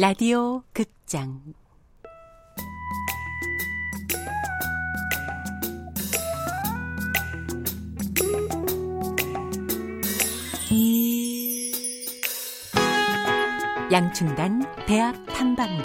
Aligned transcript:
라디오 0.00 0.62
극장. 0.72 1.40
양춘단 13.90 14.86
대학 14.86 15.16
탐방기. 15.26 15.82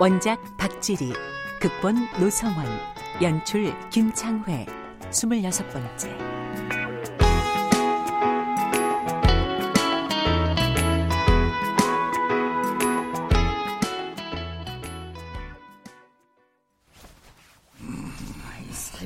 원작 0.00 0.40
박지리 0.56 1.12
극본 1.60 2.08
노성원 2.18 2.66
연출 3.22 3.72
김창회 3.90 4.66
스물여섯 5.12 5.70
번째 5.70 6.37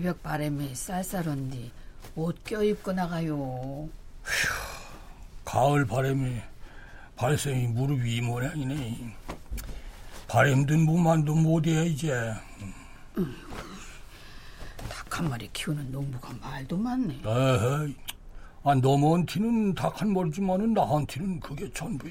새벽 0.02 0.20
바람이 0.20 0.74
쌀쌀한디 0.74 1.70
옷 2.16 2.42
껴입고 2.42 2.92
나가요. 2.92 3.88
휴, 4.24 4.48
가을 5.44 5.86
바람이 5.86 6.40
발생이 7.14 7.68
무릎이 7.68 8.16
이 8.16 8.20
모양이네. 8.20 9.14
바람 10.26 10.66
든 10.66 10.80
몸만도 10.80 11.36
못해 11.36 11.86
이제. 11.86 12.34
닭한 14.88 15.28
마리 15.28 15.48
키우는 15.52 15.92
농부가 15.92 16.34
말도 16.40 16.76
많네. 16.76 17.20
에헤이, 17.24 17.94
아, 18.64 18.74
너한테는 18.74 19.74
닭 19.76 20.00
한 20.02 20.12
마리지만은 20.12 20.72
나한테는 20.74 21.38
그게 21.38 21.72
전부. 21.72 22.08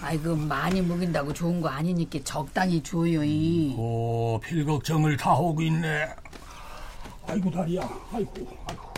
아이고 0.00 0.36
많이 0.36 0.80
먹인다고 0.82 1.32
좋은 1.32 1.60
거 1.60 1.68
아니니까 1.68 2.18
적당히 2.24 2.82
줘요. 2.82 3.22
이. 3.24 3.74
오, 3.76 4.40
필 4.42 4.64
걱정을 4.64 5.16
다 5.16 5.30
하고 5.30 5.60
있네. 5.60 6.08
아이고 7.26 7.50
다리야. 7.50 7.82
아이고, 8.12 8.32
아이고. 8.66 8.92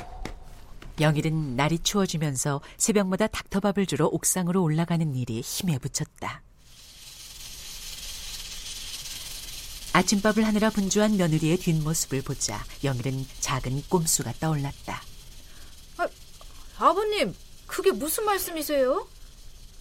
영일은 1.00 1.56
날이 1.56 1.78
추워지면서 1.80 2.60
새벽마다 2.76 3.26
닥터밥을 3.26 3.86
주러 3.86 4.06
옥상으로 4.06 4.62
올라가는 4.62 5.14
일이 5.14 5.40
힘에 5.40 5.78
붙였다. 5.78 6.42
아침밥을 9.92 10.44
하느라 10.44 10.70
분주한 10.70 11.16
며느리의 11.16 11.56
뒷모습을 11.58 12.22
보자 12.22 12.64
영일은 12.82 13.24
작은 13.40 13.82
꼼수가 13.88 14.32
떠올랐다. 14.40 15.02
아, 15.98 16.08
아버님, 16.78 17.34
그게 17.66 17.92
무슨 17.92 18.24
말씀이세요? 18.24 19.06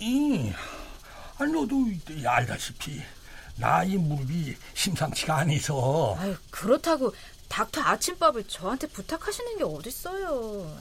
이, 0.04 0.52
아, 1.38 1.46
너도 1.46 1.86
알다시피 2.26 3.02
나 3.56 3.84
이 3.86 3.96
무릎이 3.98 4.56
심상치가 4.74 5.38
않아서. 5.40 6.16
아유, 6.20 6.36
그렇다고 6.50 7.14
닥터 7.48 7.82
아침밥을 7.82 8.46
저한테 8.46 8.88
부탁하시는 8.88 9.58
게 9.58 9.64
어딨어요. 9.64 10.76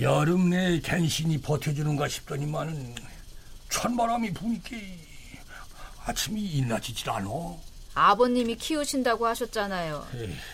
여름 0.00 0.50
내 0.50 0.80
갱신이 0.80 1.40
버텨주는가 1.42 2.08
싶더니만은 2.08 2.94
찬바람이 3.70 4.32
부니까 4.32 4.76
아침이 6.06 6.40
있나지질 6.42 7.10
않아. 7.10 7.28
아버님이 7.94 8.56
키우신다고 8.56 9.26
하셨잖아요. 9.26 10.06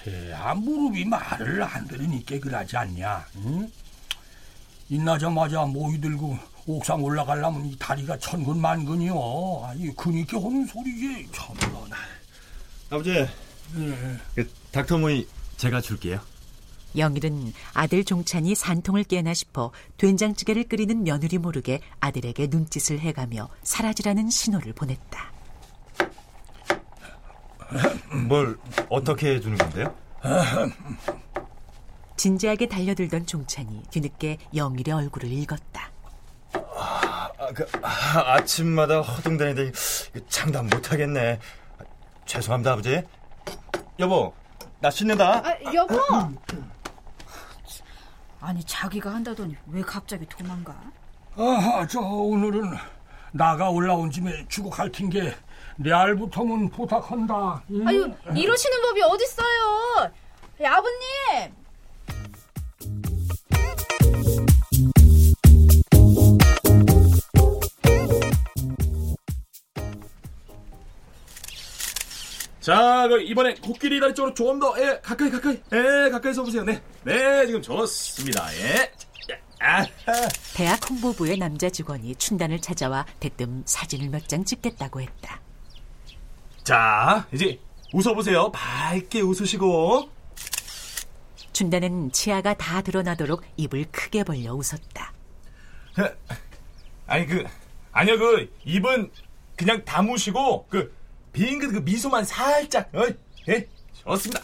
에헤, 0.06 0.32
아, 0.32 0.55
무릎이 0.55 1.05
말을 1.05 1.62
안 1.62 1.86
들으니까 1.86 2.38
그러지 2.41 2.76
않냐? 2.76 3.26
응? 3.36 3.71
있나자마자 4.88 5.62
모이 5.66 6.00
들고 6.00 6.36
옥상 6.66 7.02
올라가려면 7.02 7.66
이 7.66 7.76
다리가 7.78 8.19
천근만근이요. 8.19 9.62
아이 9.66 9.91
그니까 9.97 10.38
하는 10.38 10.66
소리지 10.66 11.28
참나. 11.32 11.97
아버지, 12.91 13.10
예. 13.10 13.28
그 14.34 14.50
닥터 14.72 14.98
모이 14.98 15.26
제가 15.56 15.80
줄게요. 15.80 16.20
영일은 16.97 17.53
아들 17.72 18.04
종찬이 18.04 18.54
산통을 18.54 19.04
깨나 19.04 19.34
싶어 19.34 19.72
된장찌개를 19.97 20.64
끓이는 20.64 21.03
며느리 21.03 21.38
모르게 21.38 21.80
아들에게 22.00 22.47
눈짓을 22.47 23.00
해가며 23.00 23.48
사라지라는 23.62 24.30
신호를 24.30 24.72
보냈다. 24.74 25.32
뭘 28.28 28.56
어떻게 28.88 29.34
해주는 29.34 29.58
건데요? 29.58 29.94
진지하게 32.16 32.69
달려들던 32.69 33.26
종찬이 33.26 33.82
뒤늦게 33.91 34.38
영일의 34.54 34.94
얼굴을 34.94 35.32
읽었다. 35.32 35.94
아, 37.39 37.53
그, 37.53 37.67
아, 37.83 38.34
아침마다 38.34 39.00
허둥다니더니 39.00 39.72
장담 40.28 40.67
못하겠네. 40.67 41.41
죄송합니다, 42.27 42.72
아버지. 42.72 43.03
여보, 43.99 44.33
나 44.81 44.91
씻는다. 44.91 45.43
아, 45.47 45.72
여보! 45.72 45.99
아니 48.41 48.62
자기가 48.62 49.15
한다더니 49.15 49.56
왜 49.69 49.81
갑자기 49.83 50.27
도망가? 50.27 50.75
아, 51.37 51.87
저 51.89 52.00
오늘은 52.00 52.77
나가 53.33 53.71
올라온 53.71 54.11
짐에 54.11 54.47
주고 54.49 54.71
갈 54.71 54.93
텐게 54.93 55.34
내일부터는 55.77 56.71
부탁한다. 56.71 57.62
응? 57.71 57.89
아유, 57.89 58.12
이러시는 58.37 58.83
법이 58.83 59.03
어딨어요. 59.03 60.12
야, 60.62 60.75
아버님! 60.75 61.63
자, 72.64 73.06
그 73.08 73.20
이번에 73.20 73.56
코끼리 73.56 74.00
다리 74.00 74.14
쪽으로 74.14 74.32
조금 74.32 74.58
더, 74.58 74.75
예, 74.78 74.98
가까이, 75.02 75.30
가까이, 75.30 75.60
예, 75.75 76.08
가까이서 76.08 76.44
보세요. 76.44 76.62
네, 76.64 76.80
네, 77.02 77.44
지금 77.44 77.60
좋습니다. 77.60 78.48
예. 78.56 78.91
아, 79.60 79.84
대학 80.54 80.88
홍보부의 80.88 81.36
남자 81.36 81.69
직원이 81.69 82.14
춘단을 82.16 82.62
찾아와 82.62 83.04
대뜸 83.20 83.64
사진을 83.66 84.08
몇 84.08 84.26
장 84.26 84.42
찍겠다고 84.47 85.03
했다. 85.03 85.42
자, 86.62 87.26
이제 87.32 87.60
웃어보세요. 87.92 88.50
밝게 88.53 89.20
웃으시고. 89.20 90.08
춘단은 91.53 92.12
치아가 92.12 92.54
다 92.54 92.80
드러나도록 92.80 93.42
입을 93.58 93.84
크게 93.92 94.24
벌려 94.24 94.54
웃었다. 94.54 95.12
아니 97.06 97.26
그 97.26 97.44
아니요 97.92 98.19
그 98.19 98.50
입은 98.64 99.10
그냥 99.54 99.84
다무시고 99.84 100.66
그 100.69 100.94
빙긋 101.34 101.72
그 101.72 101.78
미소만 101.78 102.25
살짝 102.25 102.89
어? 102.95 103.06
예 103.49 103.69
좋습니다 103.93 104.41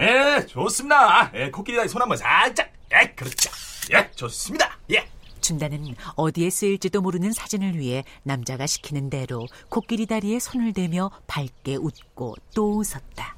예 0.00 0.44
좋습니다 0.46 1.30
예 1.34 1.50
코끼리 1.50 1.76
다리 1.76 1.88
손 1.88 2.02
한번 2.02 2.18
살짝 2.18 2.72
예 2.92 3.12
그렇죠 3.14 3.50
예 3.92 4.10
좋습니다 4.16 4.76
예 4.90 5.06
춘단은 5.40 5.94
어디에 6.16 6.48
쓰일지도 6.48 7.02
모르는 7.02 7.32
사진을 7.32 7.78
위해 7.78 8.02
남자가 8.22 8.66
시키는 8.66 9.10
대로 9.10 9.46
코끼리 9.68 10.06
다리에 10.06 10.38
손을 10.38 10.72
대며 10.72 11.10
밝게 11.26 11.76
웃고 11.76 12.36
또 12.54 12.78
웃었다. 12.78 13.36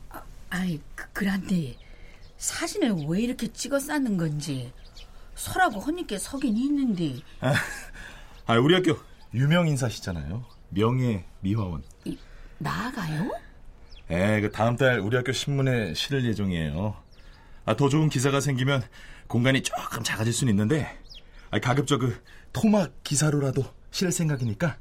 아이 0.48 0.80
그, 0.94 1.04
그란데 1.12 1.74
사진을 2.38 3.06
왜 3.08 3.22
이렇게 3.22 3.48
찍어 3.48 3.80
쌓는 3.80 4.16
건지 4.18 4.72
서라고 5.34 5.80
허니께 5.80 6.18
서긴 6.18 6.56
있는데 6.56 7.16
아, 7.40 7.54
아, 8.46 8.56
우리 8.60 8.74
학교 8.74 8.96
유명 9.34 9.66
인사시잖아요. 9.66 10.44
명예 10.68 11.24
미화원. 11.40 11.82
이, 12.60 12.62
나가요? 12.62 13.30
예, 14.10 14.40
그 14.40 14.50
다음 14.52 14.76
달 14.76 15.00
우리 15.00 15.16
학교 15.16 15.32
신문에 15.32 15.94
실을 15.94 16.24
예정이에요. 16.24 16.96
아, 17.64 17.76
더 17.76 17.88
좋은 17.88 18.08
기사가 18.08 18.40
생기면 18.40 18.82
공간이 19.26 19.62
조금 19.62 20.02
작아질 20.02 20.32
수는 20.32 20.52
있는데 20.52 20.96
아, 21.50 21.58
가급적 21.58 21.98
그 21.98 22.22
토막 22.52 23.02
기사로라도 23.02 23.64
실 23.90 24.12
생각이니까 24.12 24.76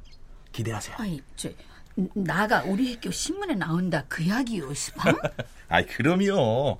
기대하세요. 0.52 0.96
아이 0.98 1.20
저 1.34 1.50
나가 2.14 2.62
우리 2.62 2.94
학교 2.94 3.10
신문에 3.10 3.54
나온다 3.54 4.04
그 4.08 4.22
이야기요 4.22 4.72
시방? 4.74 5.16
아, 5.68 5.82
그럼요. 5.82 6.78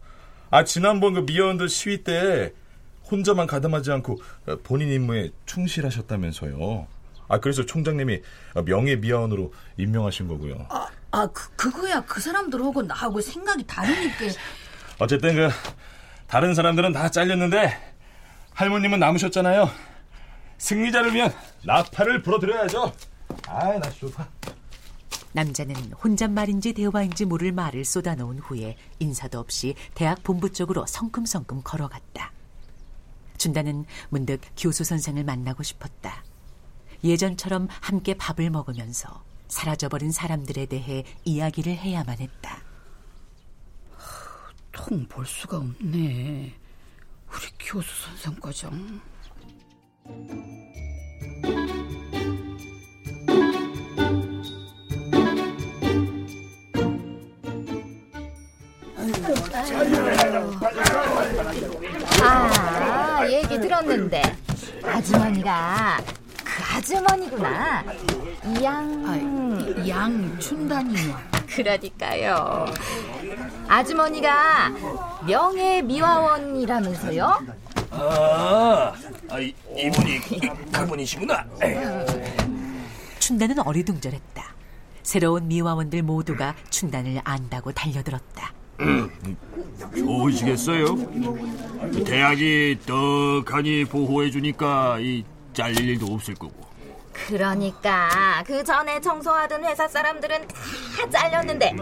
아, 0.50 0.64
지난번 0.64 1.14
그 1.14 1.20
미화원들 1.20 1.68
시위 1.68 2.04
때 2.04 2.52
혼자만 3.10 3.46
가담하지 3.46 3.90
않고 3.92 4.20
본인 4.62 4.90
임무에 4.92 5.30
충실하셨다면서요. 5.46 6.86
아, 7.28 7.38
그래서 7.38 7.64
총장님이 7.64 8.20
명예 8.64 8.96
미화원으로 8.96 9.52
임명하신 9.76 10.28
거고요. 10.28 10.66
아, 10.70 10.88
아 11.10 11.26
그, 11.28 11.50
그거야 11.56 12.04
그 12.04 12.20
사람들하고 12.20 12.82
나하고 12.82 13.20
생각이 13.20 13.66
다르니까. 13.66 14.26
어쨌든 14.98 15.34
그 15.34 15.48
다른 16.26 16.54
사람들은 16.54 16.92
다 16.92 17.10
잘렸는데 17.10 17.94
할머님은 18.54 18.98
남으셨잖아요. 19.00 19.68
승리자를 20.58 21.14
위한 21.14 21.32
나팔을 21.64 22.22
불어드려야죠. 22.22 22.92
아이, 23.48 23.78
나 23.78 23.90
좋다. 23.90 24.28
남자는 25.32 25.74
혼잣말인지 25.92 26.72
대화인지 26.72 27.26
모를 27.26 27.52
말을 27.52 27.84
쏟아놓은 27.84 28.38
후에 28.38 28.76
인사도 28.98 29.38
없이 29.38 29.74
대학 29.94 30.22
본부 30.22 30.50
쪽으로 30.50 30.86
성큼성큼 30.86 31.60
걸어갔다. 31.62 32.32
준다는 33.36 33.84
문득 34.08 34.40
교수 34.56 34.82
선생을 34.82 35.24
만나고 35.24 35.62
싶었다. 35.62 36.24
예전처럼 37.04 37.68
함께 37.80 38.14
밥을 38.14 38.50
먹으면서 38.50 39.22
사라져버린 39.48 40.10
사람들에 40.12 40.66
대해 40.66 41.04
이야기를 41.24 41.72
해야만 41.72 42.18
했다. 42.18 42.58
통 44.72 45.06
볼 45.08 45.24
수가 45.26 45.56
없네. 45.58 46.54
우리 47.28 47.46
교수 47.58 47.88
선생 48.08 48.38
과정. 48.40 49.00
아, 62.22 63.26
얘기 63.30 63.58
들었는데 63.60 64.22
아주머니가 64.84 65.98
그 66.06 66.15
아주머니구나. 66.62 67.84
이양 68.58 69.04
아, 69.06 69.88
양 69.88 70.38
춘단이요. 70.38 71.16
그러니까요. 71.48 72.66
아주머니가 73.68 74.70
명예 75.26 75.82
미화원이라면서요? 75.82 77.46
아, 77.90 78.92
아 79.30 79.38
이, 79.40 79.54
이분이 79.76 80.18
그분이시구나. 80.72 81.46
춘단은 83.18 83.58
어리둥절했다. 83.60 84.44
새로운 85.02 85.48
미화원들 85.48 86.02
모두가 86.02 86.54
춘단을 86.70 87.20
안다고 87.24 87.72
달려들었다. 87.72 88.52
좋으시겠어요? 89.96 90.96
대학이 92.04 92.78
떡하니 92.86 93.86
보호해주니까 93.86 94.98
이 95.00 95.24
잘릴 95.56 95.88
일도 95.88 96.06
없을 96.12 96.34
거고. 96.34 96.66
그러니까 97.12 98.44
그 98.46 98.62
전에 98.62 99.00
청소하던 99.00 99.64
회사 99.64 99.88
사람들은 99.88 100.46
다 100.48 101.10
잘렸는데 101.10 101.74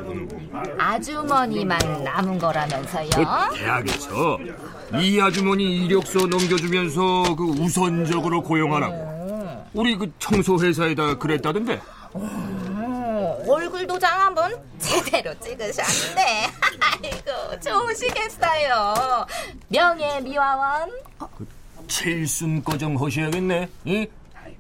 아주머니만 0.79 2.05
남은 2.05 2.38
거라면서요? 2.38 3.11
그 3.11 3.59
대학에서 3.59 4.38
이 5.00 5.21
아주머니 5.21 5.85
이력서 5.85 6.21
넘겨주면서 6.21 7.35
그 7.35 7.44
우선적으로 7.44 8.43
고용하라고. 8.43 9.67
우리 9.75 9.97
그 9.97 10.12
청소 10.21 10.56
회사에다 10.62 11.19
그랬다던데. 11.19 11.81
음, 12.15 13.44
얼굴 13.49 13.88
도장 13.88 14.21
한번 14.21 14.56
제대로 14.79 15.35
찍으셨네. 15.41 16.47
아이고 17.03 17.61
좋으시겠어요. 17.61 19.26
명예 19.67 20.21
미화원. 20.21 20.93
칠순 21.87 22.65
거정 22.65 22.97
하셔야겠네. 23.01 23.69
이 23.85 24.07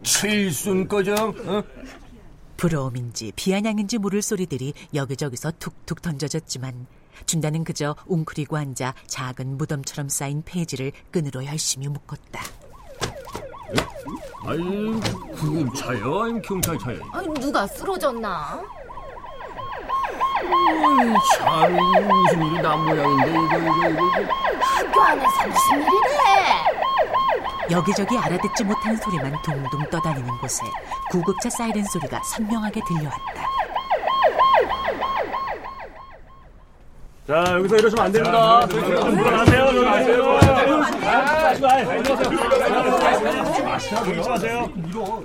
칠순 0.02 0.88
거정. 0.88 1.34
어? 1.46 1.62
부러움인지 2.56 3.32
비아냥인지 3.34 3.98
모를 3.98 4.22
소리들이 4.22 4.72
여기저기서 4.94 5.52
툭툭 5.58 6.00
던져졌지만 6.02 6.86
준다는 7.26 7.64
그저 7.64 7.96
웅크리고 8.06 8.56
앉아 8.56 8.94
작은 9.06 9.58
무덤처럼 9.58 10.08
쌓인 10.08 10.42
페이지를 10.44 10.92
끈으로 11.10 11.44
열심히 11.44 11.88
묶었다. 11.88 12.40
아이 14.46 14.58
구급차요? 15.36 16.20
아니면 16.22 16.42
경찰차요? 16.42 17.00
아니, 17.12 17.28
누가 17.40 17.66
쓰러졌나? 17.66 18.62
참 21.38 21.72
무슨 22.06 22.46
일이 22.46 22.60
난 22.62 22.84
모양인데 22.84 23.30
이거 23.30 23.58
이거 23.58 23.88
이거. 23.88 24.20
이거. 24.20 24.32
학교 24.60 25.00
안에서 25.00 25.46
무슨 25.48 25.80
일이래? 25.80 26.13
여기저기 27.74 28.16
알아듣지 28.16 28.62
못하는 28.62 28.96
소리만 28.98 29.34
둥둥 29.42 29.90
떠다니는 29.90 30.38
곳에 30.38 30.62
구급차 31.10 31.50
사이렌 31.50 31.84
소리가 31.84 32.22
선명하게 32.22 32.80
들려왔다. 32.86 33.48
자, 37.26 37.44
여기서 37.54 37.76
이러시면 37.76 38.04
안 38.04 38.12
됩니다. 38.12 38.66
물러나세요, 38.66 39.72
물러나세요. 39.72 40.38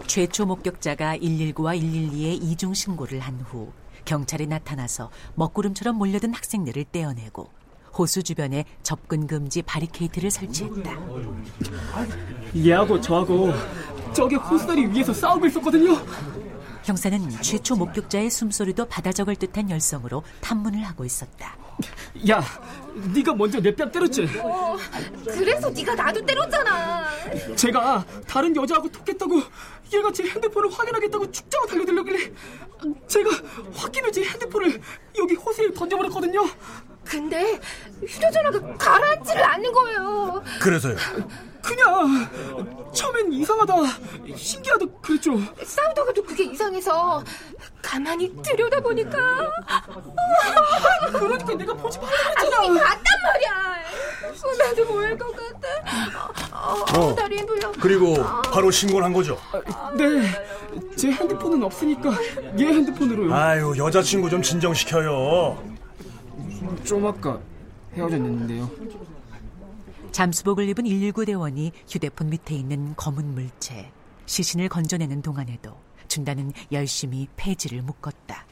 최초 0.07 0.46
목격자가 0.48 1.18
119와 1.18 1.78
112에 1.80 2.42
이중 2.42 2.74
신고를 2.74 3.19
한 3.19 3.40
후 3.48 3.72
경찰이 4.06 4.48
나타나서 4.48 5.12
먹구름처럼 5.36 5.96
몰려든 5.98 6.34
학생들을 6.34 6.86
떼어내고 6.92 7.51
호수 8.00 8.24
주변에 8.24 8.63
접근 8.81 9.28
금지 9.28 9.62
바리케이트를 9.62 10.31
설치했다. 10.31 10.98
얘하고 12.56 13.01
저하고 13.01 13.51
저기 14.13 14.36
호수다리 14.36 14.88
위에서 14.88 15.13
싸우고 15.13 15.46
있었거든요. 15.48 15.98
형사는 16.86 17.30
최초 17.42 17.75
목격자의 17.75 18.30
숨소리도 18.30 18.86
받아 18.86 19.12
적을 19.12 19.36
듯한 19.36 19.69
열성으로 19.69 20.24
탐문을 20.40 20.81
하고 20.84 21.04
있었다. 21.04 21.57
야, 22.30 22.42
네가 23.13 23.34
먼저 23.34 23.60
내 23.60 23.75
뺨 23.75 23.92
때렸지? 23.92 24.28
그래서 25.25 25.69
네가 25.69 25.94
나도 25.94 26.25
때렸잖아. 26.25 27.06
제가 27.57 28.06
다른 28.25 28.56
여자하고 28.56 28.90
톡했다고 28.90 29.42
얘가 29.94 30.12
제 30.13 30.24
핸드폰을 30.24 30.72
확인하겠다고 30.72 31.31
축자고 31.31 31.68
달려들려길래 31.68 32.31
제가 33.07 33.30
확인을 33.75 34.12
제 34.13 34.24
핸드폰을 34.24 34.81
여기 35.18 35.36
호수에 35.36 35.74
던져버렸거든요. 35.74 36.46
근데 37.09 37.59
휴대전화가 38.06 38.77
가라앉지를 38.77 39.44
않는 39.44 39.71
거예요. 39.71 40.44
그래서요. 40.61 40.95
그냥 41.61 42.29
처음엔 42.94 43.33
이상하다, 43.33 43.73
신기하다 44.35 44.85
그랬죠. 45.01 45.31
싸우다가도 45.63 46.23
그게 46.23 46.45
이상해서 46.45 47.23
가만히 47.81 48.33
들여다보니까 48.41 49.17
그러니까 51.11 51.56
내가 51.56 51.73
보지 51.73 52.00
말라 52.00 52.11
아니 52.38 52.50
그랬잖아. 52.50 52.79
봤단 52.79 53.03
말이야. 53.23 53.79
어, 54.29 54.53
나도 54.57 54.85
모를 54.85 55.17
것 55.17 55.35
같아. 55.35 56.97
어, 57.00 57.15
다리 57.15 57.45
불려. 57.45 57.71
그리고 57.81 58.23
바로 58.53 58.71
신고를 58.71 59.05
한 59.05 59.13
거죠. 59.13 59.38
네, 59.95 60.21
제 60.95 61.12
핸드폰은 61.12 61.63
없으니까 61.63 62.12
얘 62.59 62.65
핸드폰으로요. 62.65 63.33
아유 63.33 63.73
여자친구 63.77 64.29
좀 64.29 64.41
진정시켜요. 64.41 65.78
좀 66.84 67.06
아까 67.06 67.39
헤어졌는데요. 67.94 68.70
잠수복을 70.12 70.68
입은 70.70 70.86
119 70.86 71.25
대원이 71.25 71.72
휴대폰 71.88 72.30
밑에 72.30 72.56
있는 72.56 72.96
검은 72.96 73.34
물체 73.34 73.92
시신을 74.25 74.70
건져내는 74.70 75.22
동안에도 75.22 75.75
준다는 76.08 76.51
열심히 76.72 77.28
페이지를 77.36 77.82
묶었다. 77.82 78.46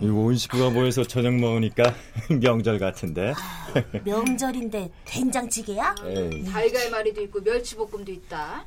이온 0.00 0.36
식구가 0.36 0.70
모여서 0.70 1.04
저녁 1.04 1.34
먹으니까 1.34 1.94
명절 2.40 2.78
같은데. 2.78 3.34
명절인데 4.04 4.90
된장찌개야? 5.04 5.94
에이, 6.04 6.44
달걀말이도 6.44 7.20
있고 7.22 7.40
멸치볶음도 7.40 8.10
있다. 8.12 8.64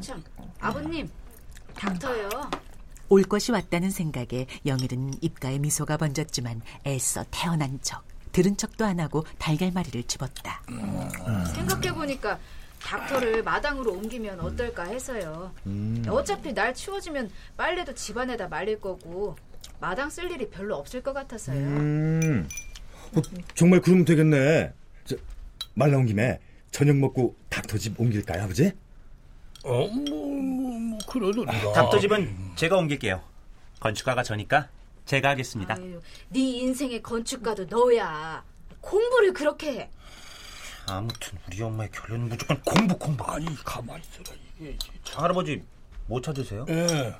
참, 0.00 0.22
아버님, 0.60 1.10
닥터요. 1.74 2.28
올 3.08 3.22
것이 3.22 3.52
왔다는 3.52 3.90
생각에 3.90 4.46
영일은 4.64 5.14
입가에 5.20 5.58
미소가 5.58 5.96
번졌지만 5.96 6.60
애써 6.86 7.24
태어난 7.30 7.78
척 7.82 8.02
들은 8.32 8.56
척도 8.56 8.84
안 8.84 9.00
하고 9.00 9.24
달걀말이를 9.38 10.02
집었다. 10.04 10.60
생각해보니까 11.54 12.38
닥터를 12.82 13.42
마당으로 13.42 13.92
옮기면 13.92 14.40
어떨까 14.40 14.84
해서요. 14.84 15.52
어차피 16.08 16.52
날 16.52 16.74
치워지면 16.74 17.30
빨래도 17.56 17.94
집안에다 17.94 18.48
말릴 18.48 18.80
거고 18.80 19.36
마당 19.80 20.10
쓸 20.10 20.30
일이 20.30 20.50
별로 20.50 20.76
없을 20.76 21.02
것 21.02 21.12
같아서요. 21.12 21.58
음, 21.58 22.48
어, 23.14 23.22
정말 23.54 23.80
그러면 23.80 24.04
되겠네. 24.04 24.72
저, 25.04 25.16
말 25.74 25.90
나온 25.90 26.06
김에 26.06 26.40
저녁 26.70 26.96
먹고 26.96 27.36
닥터집 27.48 28.00
옮길까요, 28.00 28.42
아버지? 28.44 28.72
어, 29.64 29.86
뭐, 29.88 29.88
뭐, 29.88 30.78
뭐 30.78 30.98
그래도 31.08 31.44
나. 31.44 31.52
닥터집은 31.72 32.56
제가 32.56 32.76
옮길게요. 32.76 33.22
건축가가 33.80 34.22
저니까 34.22 34.68
제가 35.04 35.30
하겠습니다. 35.30 35.74
아유, 35.74 36.00
네 36.30 36.40
인생의 36.40 37.02
건축가도 37.02 37.66
너야. 37.66 38.44
공부를 38.80 39.32
그렇게 39.32 39.72
해. 39.80 39.90
아무튼 40.88 41.38
우리 41.46 41.60
엄마의 41.62 41.90
결론은 41.90 42.28
무조건 42.28 42.60
공부 42.62 42.96
공부. 42.96 43.24
아니 43.24 43.46
가만히 43.64 44.02
있어라 44.02 44.36
이게. 44.60 44.76
할아버지 45.12 45.62
뭐 46.06 46.20
찾으세요? 46.20 46.64
예. 46.68 47.14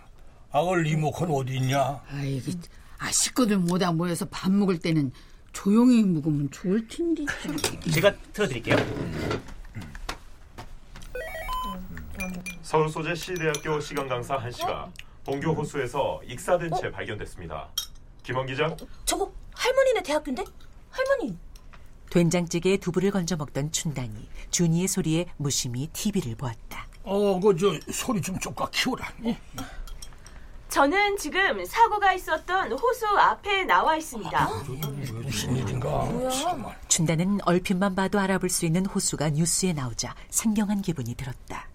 아들 0.53 0.83
리모컨 0.83 1.31
어디 1.31 1.57
있냐? 1.57 2.01
아이고, 2.09 2.53
아 2.99 3.11
식구들 3.11 3.59
모다 3.59 3.93
모여서 3.93 4.25
밥 4.27 4.51
먹을 4.53 4.79
때는 4.79 5.11
조용히 5.57 6.03
묵으면 6.03 6.51
좋을 6.51 6.87
텐데. 6.87 7.25
제가 7.91 8.15
틀어드릴게요. 8.35 8.77
서울 12.61 12.91
소재 12.91 13.15
C대학교 13.15 13.81
시간 13.81 14.07
강사 14.07 14.37
한 14.37 14.53
씨가 14.53 14.93
동교 15.25 15.55
호수에서 15.55 16.21
익사된 16.27 16.73
채 16.79 16.91
발견됐습니다. 16.91 17.71
김원 18.23 18.47
기자. 18.47 18.77
저거 19.07 19.33
할머니네 19.55 20.03
대학교인데? 20.03 20.45
할머니. 20.91 21.39
된장찌개에 22.11 22.77
두부를 22.77 23.11
건져 23.11 23.37
먹던 23.37 23.73
춘단이 23.73 24.29
준이의 24.51 24.89
소리에 24.89 25.25
무심히 25.39 25.89
TV를 25.91 26.35
보았다. 26.37 26.87
어, 27.03 27.41
그저 27.41 27.73
소리 27.91 28.21
좀 28.21 28.39
조금 28.39 28.67
키워라. 28.71 29.11
예? 29.25 29.39
저는 30.69 31.17
지금 31.17 31.65
사고가 31.65 32.13
있었던 32.13 32.73
호수 32.73 33.07
앞에 33.07 33.65
나와 33.65 33.97
있습니다. 33.97 34.49
무슨 35.23 35.57
일인가? 35.57 36.31
정말. 36.31 36.77
춘단은 36.89 37.39
얼핏만 37.47 37.95
봐도 37.95 38.19
알아볼 38.19 38.51
수 38.51 38.67
있는 38.67 38.85
호수가 38.85 39.31
뉴스에 39.31 39.73
나오자 39.73 40.15
상경한 40.29 40.83
기분이 40.83 41.15
들었다. 41.15 41.69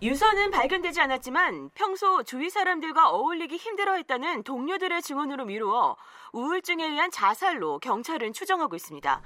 유서는 0.00 0.52
발견되지 0.52 1.00
않았지만 1.00 1.70
평소 1.74 2.22
주위 2.22 2.50
사람들과 2.50 3.08
어울리기 3.10 3.56
힘들어했다는 3.56 4.44
동료들의 4.44 5.02
증언으로 5.02 5.44
미루어 5.46 5.96
우울증에 6.32 6.84
의한 6.86 7.10
자살로 7.10 7.80
경찰은 7.80 8.32
추정하고 8.32 8.76
있습니다. 8.76 9.20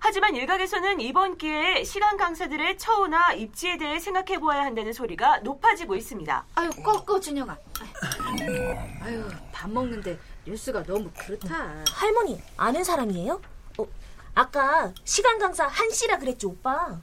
하지만 0.00 0.34
일각에서는 0.36 1.00
이번 1.00 1.36
기회에 1.36 1.84
시간 1.84 2.16
강사들의 2.16 2.78
처우나 2.78 3.32
입지에 3.32 3.76
대해 3.78 3.98
생각해 3.98 4.38
보아야 4.38 4.62
한다는 4.64 4.92
소리가 4.92 5.38
높아지고 5.40 5.96
있습니다. 5.96 6.44
아유 6.54 6.70
꺼 6.84 7.04
꺼 7.04 7.18
준영아. 7.20 7.56
아유, 9.02 9.28
밥 9.52 9.70
먹는데 9.70 10.18
뉴스가 10.46 10.82
너무 10.84 11.10
그렇다. 11.18 11.84
할머니 11.92 12.40
아는 12.56 12.84
사람이에요? 12.84 13.40
어, 13.78 13.86
아까 14.34 14.92
시간 15.04 15.38
강사 15.38 15.66
한 15.66 15.90
씨라 15.90 16.18
그랬지 16.18 16.46
오빠. 16.46 16.96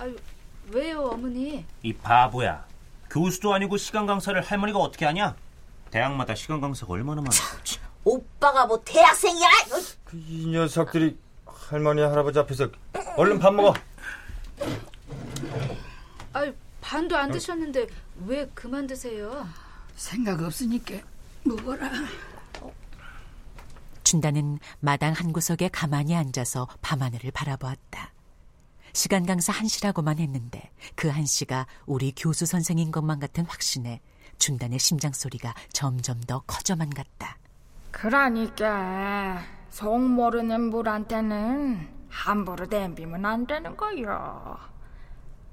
아유 0.00 0.16
왜요 0.70 1.02
어머니? 1.12 1.64
이 1.82 1.92
바보야. 1.92 2.64
교수도 3.10 3.52
아니고 3.54 3.76
시간 3.76 4.06
강사를 4.06 4.40
할머니가 4.40 4.78
어떻게 4.78 5.04
하냐? 5.04 5.36
대학마다 5.90 6.34
시간 6.34 6.60
강사가 6.60 6.92
얼마나 6.94 7.20
많아. 7.20 7.30
오빠가 8.04 8.66
뭐 8.66 8.82
대학생이야? 8.84 9.48
이 10.12 10.46
녀석들이 10.46 11.18
할머니 11.46 12.02
할아버지 12.02 12.38
앞에서 12.38 12.68
얼른 13.16 13.38
밥 13.38 13.52
먹어. 13.54 13.74
아유 16.32 16.54
반도 16.80 17.16
안 17.16 17.30
드셨는데 17.30 17.86
왜 18.26 18.46
그만 18.54 18.86
드세요? 18.86 19.48
생각 19.96 20.42
없으니까 20.42 20.96
먹어라. 21.44 21.90
춘다는 24.02 24.58
마당 24.80 25.12
한 25.12 25.32
구석에 25.32 25.68
가만히 25.68 26.14
앉아서 26.14 26.68
밤하늘을 26.82 27.30
바라보았다. 27.30 28.12
시간 28.92 29.26
강사 29.26 29.52
한 29.52 29.66
씨라고만 29.66 30.18
했는데 30.18 30.70
그한 30.94 31.26
씨가 31.26 31.66
우리 31.86 32.12
교수 32.14 32.46
선생인 32.46 32.92
것만 32.92 33.18
같은 33.18 33.44
확신에 33.46 34.00
춘단의 34.38 34.78
심장 34.78 35.12
소리가 35.12 35.54
점점 35.72 36.20
더 36.20 36.42
커져만 36.46 36.90
갔다. 36.90 37.38
그러니까 38.00 39.40
속 39.70 40.00
모르는 40.00 40.62
물한테는 40.70 41.88
함부로 42.08 42.66
댐비면 42.66 43.24
안 43.24 43.46
되는 43.46 43.76
거요. 43.76 44.56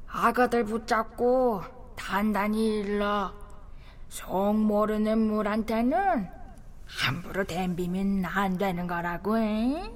악어들 0.08 0.66
붙잡고 0.66 1.62
단단히 1.96 2.80
일러. 2.80 3.32
속 4.10 4.56
모르는 4.56 5.20
물한테는 5.20 6.28
함부로 6.86 7.44
댐비면 7.46 8.26
안 8.26 8.58
되는 8.58 8.88
거라고. 8.88 9.38
해? 9.38 9.92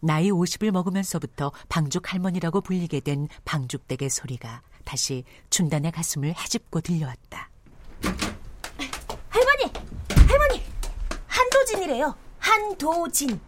나이 0.00 0.30
50을 0.30 0.72
먹으면서부터 0.72 1.52
방죽 1.68 2.12
할머니라고 2.12 2.60
불리게 2.60 3.00
된 3.00 3.28
방죽댁의 3.44 4.10
소리가 4.10 4.62
다시 4.84 5.24
춘단의 5.50 5.92
가슴을 5.92 6.34
헤집고 6.36 6.80
들려왔다. 6.82 7.50
할머니, 9.30 9.72
할머니, 10.28 10.62
한도진 11.26 11.75
이래요. 11.86 12.16
한도진. 12.40 13.40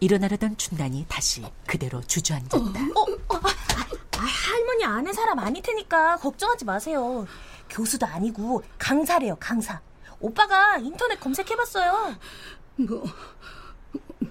일어나려던 0.00 0.56
춘단이 0.56 1.06
다시 1.08 1.44
그대로 1.64 2.00
주저앉았다. 2.02 2.56
어, 2.56 3.02
어, 3.02 3.36
아, 3.36 3.48
아, 4.18 4.20
할머니 4.20 4.84
아는 4.84 5.12
사람 5.12 5.38
아닐 5.38 5.62
테니까 5.62 6.16
걱정하지 6.16 6.64
마세요. 6.64 7.26
교수도 7.70 8.04
아니고 8.04 8.64
강사래요, 8.78 9.36
강사. 9.38 9.80
오빠가 10.18 10.78
인터넷 10.78 11.20
검색해봤어요. 11.20 12.16
뭐, 12.76 13.04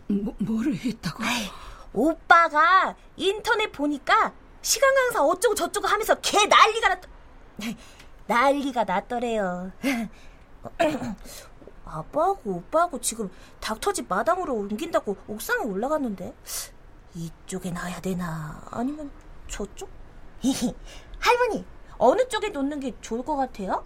뭐 0.08 0.36
뭐를 0.40 0.76
했다고? 0.76 1.24
아이, 1.24 1.50
오빠가 1.94 2.96
인터넷 3.16 3.72
보니까 3.72 4.34
시간 4.62 4.94
강사 4.94 5.24
어쩌고 5.24 5.56
저쩌고 5.56 5.88
하면서 5.88 6.16
개 6.16 6.46
난리가 6.46 6.90
났 6.90 7.02
난리가 8.28 8.84
났더래요. 8.84 9.72
아빠하고 11.90 12.52
오빠하고 12.52 13.02
지금 13.02 13.30
닥터집 13.60 14.08
마당으로 14.08 14.54
옮긴다고 14.56 15.16
옥상에 15.28 15.64
올라갔는데 15.64 16.34
이쪽에 17.16 17.72
놔야 17.72 18.02
되나 18.02 18.62
아니면 18.72 19.12
저쪽? 19.48 19.90
할머니 21.20 21.66
어느 21.98 22.28
쪽에 22.28 22.50
놓는 22.50 22.80
게 22.80 22.94
좋을 23.02 23.24
것 23.24 23.36
같아요? 23.36 23.84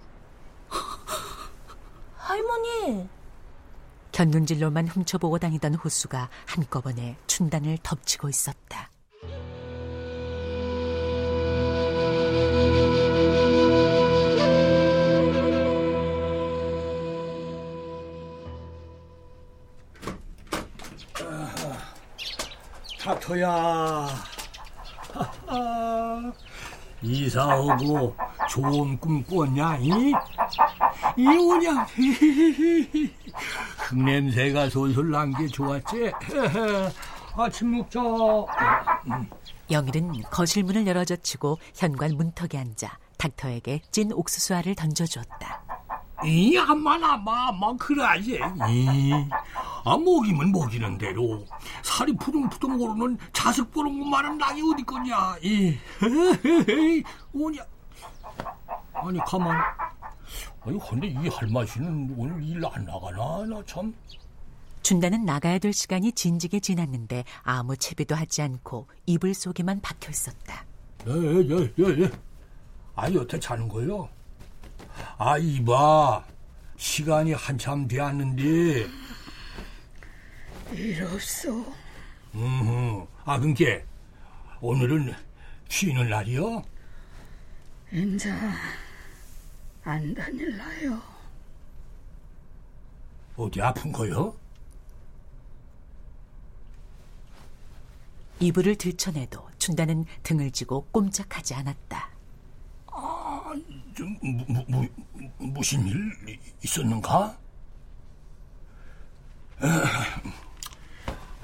할머니 2.15 3.09
견눈질로만 4.11 4.87
훔쳐보고 4.87 5.39
다니던 5.39 5.75
호수가 5.75 6.29
한꺼번에 6.45 7.17
춘단을 7.27 7.77
덮치고 7.81 8.29
있었다. 8.29 8.90
닥터야. 23.25 24.07
이사 27.03 27.55
오고 27.57 28.15
좋은 28.49 28.97
꿈 28.99 29.23
꿨냐? 29.23 29.77
이? 29.77 29.89
이 31.17 31.27
오냐? 31.27 31.87
흙냄새가 33.89 34.69
솔솔 34.69 35.11
난 35.11 35.31
게 35.33 35.47
좋았지? 35.47 36.11
아침 37.37 37.77
먹자. 37.77 37.99
영일은 39.69 40.21
거실 40.23 40.63
문을 40.63 40.85
열어젖히고 40.85 41.57
현관 41.75 42.11
문턱에 42.17 42.57
앉아 42.57 42.97
닥터에게 43.17 43.81
찐 43.91 44.11
옥수수알을 44.11 44.75
던져주었다. 44.75 45.61
이 46.23 46.55
암만 46.55 47.03
아마 47.03 47.47
아마 47.47 47.73
그러지. 47.77 48.39
이, 48.69 49.11
아 49.83 49.97
먹이면 49.97 50.51
먹이는 50.51 50.97
대로 50.99 51.43
살이 52.01 52.13
푸둥푸둥 52.13 52.81
오르는 52.81 53.15
자식 53.31 53.69
보는 53.71 53.99
것만은 53.99 54.39
낙이 54.39 54.59
어디 54.73 54.83
거냐. 54.83 55.35
이, 55.43 55.77
오냐. 57.31 57.63
아니 58.93 59.19
가만. 59.19 59.55
아니 60.61 60.79
근데 60.89 61.07
이 61.09 61.27
할머니는 61.27 62.15
오늘 62.17 62.41
일 62.43 62.65
안 62.65 62.85
나가나 62.85 63.45
나 63.45 63.63
참. 63.67 63.93
준다는 64.81 65.25
나가야 65.25 65.59
될 65.59 65.73
시간이 65.73 66.13
진지게 66.13 66.59
지났는데 66.59 67.23
아무 67.43 67.77
채비도 67.77 68.15
하지 68.15 68.41
않고 68.41 68.87
이불 69.05 69.35
속에만 69.35 69.81
박혀 69.81 70.09
있었다. 70.09 70.65
예예예 71.07 71.73
예, 71.77 72.01
예. 72.03 72.11
아 72.95 73.11
여태 73.13 73.39
자는 73.39 73.67
거요? 73.69 74.09
아 75.19 75.37
이봐 75.37 76.23
시간이 76.77 77.33
한참 77.33 77.87
되었는데. 77.87 78.87
일 80.73 81.03
없어. 81.03 81.63
음, 82.35 83.05
아 83.25 83.39
근게 83.39 83.85
오늘은 84.61 85.13
쉬는 85.69 86.09
날이요? 86.09 86.63
인자 87.91 88.29
안 89.83 90.13
다닐라요. 90.13 91.01
어디 93.35 93.61
아픈 93.61 93.91
거요? 93.91 94.35
이불을 98.39 98.75
들춰내도 98.75 99.49
춘다는 99.57 100.05
등을 100.23 100.51
쥐고 100.51 100.87
꼼짝하지 100.91 101.53
않았다. 101.55 102.09
아, 102.87 103.53
좀, 103.95 104.17
무, 104.21 104.65
무, 104.67 104.87
무슨 105.37 105.85
일 105.85 106.39
있었는가? 106.63 107.37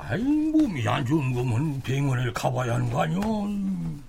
아이, 0.10 0.22
몸이 0.24 0.88
안 0.88 1.06
좋은 1.06 1.34
거면 1.34 1.82
병원에 1.82 2.32
가봐야 2.32 2.76
하는 2.76 2.90
거 2.90 3.02
아니오? 3.02 4.00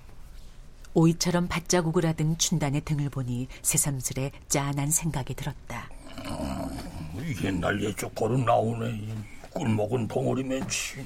오이처럼 0.94 1.48
바짝 1.48 1.88
우그라든 1.88 2.38
춘단의 2.38 2.82
등을 2.82 3.08
보니 3.08 3.48
새삼스레 3.62 4.30
짠한 4.48 4.90
생각이 4.90 5.34
들었다. 5.34 5.88
음, 6.26 7.34
옛날 7.42 7.82
옛적 7.82 8.14
거로 8.14 8.38
나오네. 8.38 9.08
꿀 9.50 9.68
먹은 9.70 10.06
덩어리 10.06 10.44
맨치. 10.44 11.04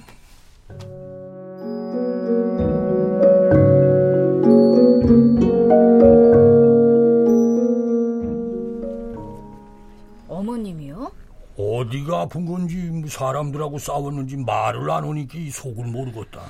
아픈 12.23 12.47
건지 12.47 12.77
뭐 12.77 13.09
사람들하고 13.09 13.79
싸웠는지 13.79 14.37
말을 14.37 14.91
안 14.91 15.05
하니까 15.05 15.39
이 15.39 15.51
속을 15.51 15.85
모르겠다. 15.87 16.41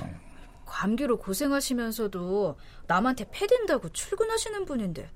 감기로 0.67 1.19
고생하시면서도 1.19 2.57
남한테 2.87 3.27
패댄다고 3.31 3.89
출근하시는 3.91 4.65
분인데 4.65 5.09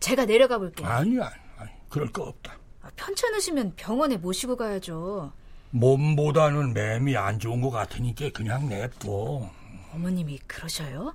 제가 0.00 0.24
내려가 0.26 0.58
볼게요. 0.58 0.86
아니야, 0.86 1.30
아니, 1.58 1.70
그럴 1.88 2.12
거 2.12 2.24
없다. 2.24 2.56
아, 2.82 2.90
편찮으시면 2.96 3.72
병원에 3.76 4.16
모시고 4.16 4.56
가야죠. 4.56 5.32
몸보다는 5.70 6.72
맴이 6.74 7.16
안 7.16 7.38
좋은 7.38 7.60
것 7.60 7.70
같으니까 7.70 8.30
그냥 8.32 8.68
냅둬. 8.68 9.50
어머님이 9.92 10.38
그러셔요? 10.46 11.12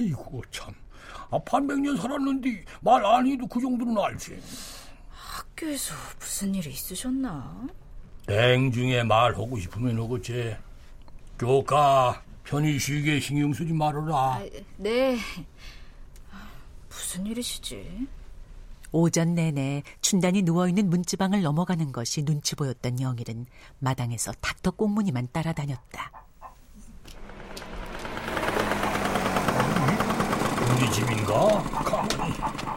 이고 0.00 0.42
참. 0.50 0.74
아, 1.30 1.38
반백년 1.38 1.96
살았는데 1.96 2.64
말 2.80 3.04
안 3.04 3.26
해도 3.26 3.46
그 3.46 3.60
정도는 3.60 3.96
알지. 3.98 4.40
학교에서 5.54 5.94
무슨 6.18 6.54
일이 6.54 6.70
있으셨나? 6.70 7.66
냉중에 8.26 9.04
말하고 9.04 9.58
싶으면 9.58 9.98
오겠지. 9.98 10.56
교가 11.38 12.22
편히 12.42 12.78
쉬게 12.78 13.20
신경 13.20 13.52
쓰지 13.52 13.72
말아라. 13.72 14.14
아, 14.14 14.44
네. 14.76 15.16
무슨 16.88 17.26
일이시지? 17.26 18.06
오전 18.92 19.34
내내 19.34 19.82
춘단이 20.00 20.42
누워있는 20.42 20.88
문지방을 20.90 21.42
넘어가는 21.42 21.90
것이 21.92 22.24
눈치 22.24 22.54
보였던 22.54 23.00
영일은 23.00 23.46
마당에서 23.78 24.32
닥터 24.40 24.72
꽁무니만 24.72 25.28
따라다녔다. 25.32 26.12
우리 30.76 30.92
집인가? 30.92 31.62
가만히. 31.62 32.73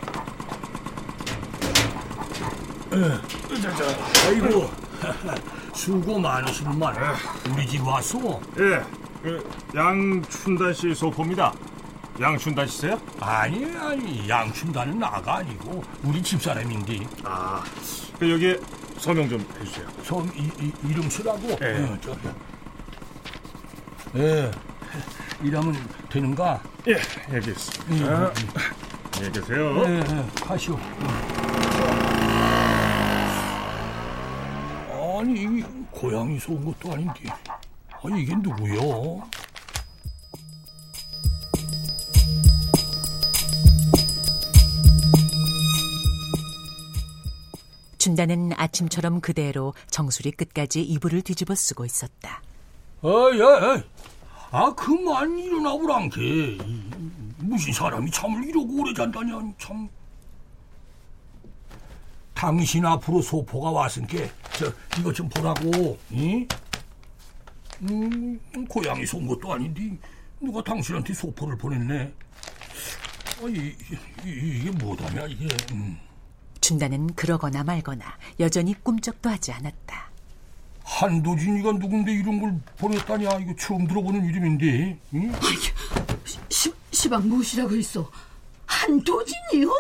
아이고, 4.25 4.70
수고 5.74 6.20
많으시구만. 6.20 6.96
우리 7.51 7.67
집 7.67 7.86
왔어? 7.86 8.39
예, 8.60 8.82
그 9.22 9.50
양춘단 9.75 10.74
씨 10.74 10.94
소포입니다. 10.96 11.53
양춘단 12.20 12.65
씨세요? 12.67 13.00
아니, 13.20 13.65
아니, 13.77 14.27
양춘단은 14.27 14.98
나가 15.00 15.38
아니고 15.38 15.84
우리 16.03 16.22
집 16.22 16.41
사람인데. 16.41 17.06
아, 17.24 17.63
그 18.20 18.32
여기에 18.32 18.60
서명 18.98 19.29
좀 19.29 19.46
해주세요. 19.60 19.88
성 20.03 20.27
이, 20.36 20.50
이, 20.60 20.72
이름 20.89 21.08
쓰라고? 21.10 21.58
예. 21.62 21.84
어, 21.84 21.98
저, 22.01 22.15
예, 24.15 24.50
이러면 25.44 25.75
되는가? 26.10 26.60
예, 26.88 26.98
여기 27.36 27.51
있습니다. 27.51 28.20
음, 28.20 28.32
안녕히 29.15 29.32
계세요. 29.34 29.84
예, 29.86 30.00
예, 30.00 30.25
가시오. 30.44 30.79
아니, 35.20 35.44
이 35.44 35.63
고양이 35.91 36.39
쏘은 36.39 36.63
것도 36.65 36.94
아닌데. 36.94 37.24
아니, 38.03 38.22
이게 38.22 38.36
누구요? 38.36 39.22
춘단은 47.98 48.51
아침처럼 48.56 49.20
그대로 49.20 49.74
정수리 49.89 50.32
끝까지 50.32 50.82
이불을 50.82 51.24
뒤집어 51.24 51.56
쓰고 51.56 51.84
있었다. 51.84 52.41
어이, 53.01 53.41
어이, 53.41 53.84
아, 54.51 54.74
그만 54.75 55.38
일어나보란게. 55.38 56.57
무슨 57.40 57.74
사람이 57.74 58.09
잠을 58.11 58.46
이러고 58.46 58.81
오래 58.81 58.94
잔다냐, 58.94 59.33
참. 59.57 59.90
당신 62.37 62.85
앞으로 62.85 63.19
소포가 63.19 63.71
왔으니까, 63.71 64.19
저, 64.55 64.71
이것 65.00 65.15
좀 65.15 65.27
보라고, 65.27 65.97
이? 66.11 66.47
음, 67.81 68.39
고양이 68.69 69.07
쏜 69.07 69.25
것도 69.25 69.51
아닌데, 69.51 69.97
누가 70.39 70.63
당신한테 70.63 71.15
소포를 71.15 71.57
보냈네. 71.57 72.13
아, 73.41 73.47
이, 73.50 73.75
이, 74.23 74.63
게 74.63 74.69
뭐다냐, 74.69 75.25
이게. 75.25 75.47
음. 75.71 75.97
춘단은 76.61 77.07
그러거나 77.15 77.63
말거나 77.63 78.05
여전히 78.39 78.75
꿈쩍도 78.83 79.31
하지 79.31 79.51
않았다. 79.53 80.11
한도진이가 80.83 81.71
누군데 81.71 82.11
이런 82.11 82.39
걸 82.39 82.61
보냈다냐? 82.77 83.39
이거 83.39 83.55
처음 83.57 83.87
들어보는 83.87 84.23
이름인데. 84.25 85.00
응? 85.15 85.33
시, 86.50 86.71
시방 86.91 87.27
무엇이라고 87.27 87.75
했어? 87.75 88.11
한도진이요? 88.67 89.71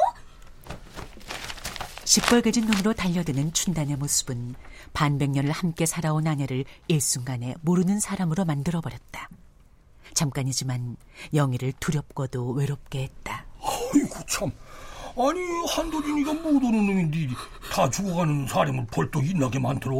시뻘개진 2.17 2.65
눈으로 2.65 2.93
달려드는 2.93 3.53
춘단의 3.53 3.95
모습은 3.97 4.55
반백년을 4.93 5.51
함께 5.51 5.85
살아온 5.85 6.25
아내를 6.25 6.65
일순간에 6.87 7.53
모르는 7.61 7.99
사람으로 7.99 8.43
만들어버렸다. 8.43 9.29
잠깐이지만 10.15 10.97
영희를 11.35 11.73
두렵고도 11.79 12.53
외롭게 12.53 13.03
했다. 13.03 13.45
아이고 13.61 14.15
참. 14.25 14.51
아니 15.15 15.41
한도진이가 15.69 16.33
못 16.33 16.55
오는 16.55 16.87
놈인데 16.87 17.27
다 17.71 17.87
죽어가는 17.87 18.47
사람을 18.47 18.87
벌떡 18.87 19.23
일나게 19.23 19.59
만들어? 19.59 19.93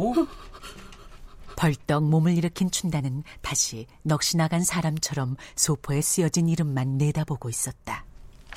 벌떡 1.54 2.02
몸을 2.02 2.36
일으킨 2.36 2.68
춘단은 2.72 3.22
다시 3.42 3.86
넋이 4.02 4.36
나간 4.38 4.64
사람처럼 4.64 5.36
소포에 5.54 6.00
쓰여진 6.00 6.48
이름만 6.48 6.98
내다보고 6.98 7.48
있었다. 7.48 8.04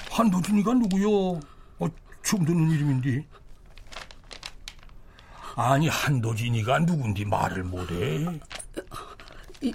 한도진이가 0.10 0.74
누구요? 0.74 1.40
어, 1.78 1.88
처음 2.24 2.44
듣는 2.44 2.72
이름인데. 2.72 3.28
아니 5.64 5.88
한도진이가 5.88 6.80
누군지 6.86 7.24
말을 7.24 7.64
못해. 7.64 8.26
이, 9.62 9.72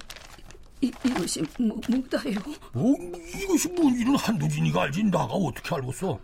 이, 0.80 0.92
이것이 1.04 1.44
뭐, 1.60 1.80
뭐다요? 1.88 2.34
뭐 2.72 2.96
이것이 3.40 3.68
뭔 3.68 3.94
일은 3.94 4.16
한도진이가 4.16 4.82
알지 4.82 5.04
나가 5.04 5.26
어떻게 5.26 5.76
알겠어? 5.76 6.18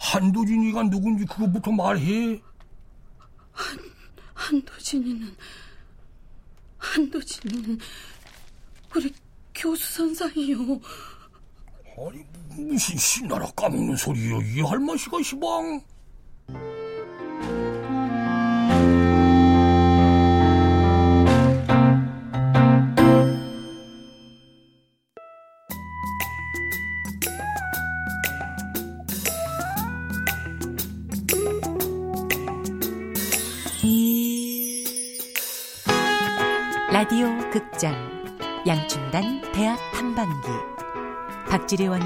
한도진이가 0.00 0.82
누군지 0.90 1.24
그것부터 1.24 1.72
말해. 1.72 2.38
한, 3.52 3.78
한도진이는 4.34 5.34
한도진이는 6.76 7.78
우리 8.94 9.14
교수 9.54 9.94
선상이요. 9.94 10.58
아니 11.96 12.24
무슨 12.50 12.96
신나라 12.98 13.46
까먹는 13.52 13.96
소리요 13.96 14.42
이 14.42 14.60
할머니가 14.60 15.22
시방. 15.22 15.80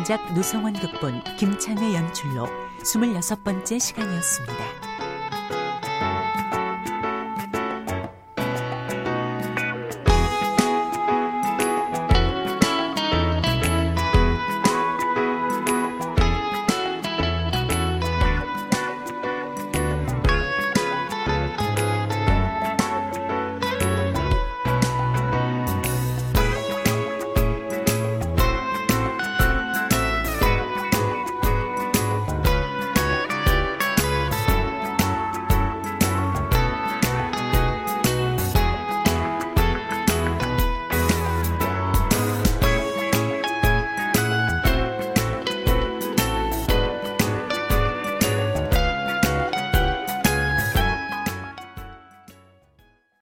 원작 0.05 0.35
노성원 0.35 0.75
극본 0.75 1.23
김창회 1.39 1.95
연출로 1.95 2.47
26번째 2.83 3.81
시간이었습니다. 3.81 4.84